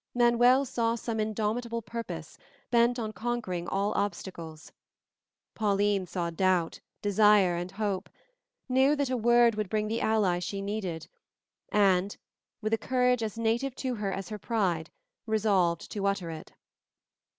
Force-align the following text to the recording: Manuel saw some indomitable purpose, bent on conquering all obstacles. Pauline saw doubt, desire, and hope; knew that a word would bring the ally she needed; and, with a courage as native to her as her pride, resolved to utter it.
Manuel 0.15 0.65
saw 0.65 0.95
some 0.95 1.19
indomitable 1.19 1.83
purpose, 1.83 2.35
bent 2.71 2.97
on 2.97 3.13
conquering 3.13 3.67
all 3.67 3.93
obstacles. 3.93 4.71
Pauline 5.53 6.07
saw 6.07 6.31
doubt, 6.31 6.79
desire, 7.03 7.55
and 7.55 7.69
hope; 7.73 8.09
knew 8.67 8.95
that 8.95 9.11
a 9.11 9.15
word 9.17 9.53
would 9.53 9.69
bring 9.69 9.87
the 9.87 10.01
ally 10.01 10.39
she 10.39 10.59
needed; 10.59 11.07
and, 11.71 12.17
with 12.63 12.73
a 12.73 12.79
courage 12.79 13.21
as 13.21 13.37
native 13.37 13.75
to 13.75 13.93
her 13.93 14.11
as 14.11 14.29
her 14.29 14.39
pride, 14.39 14.89
resolved 15.27 15.91
to 15.91 16.07
utter 16.07 16.31
it. 16.31 16.53